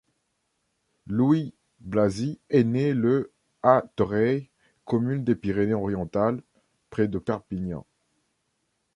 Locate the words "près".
6.89-7.07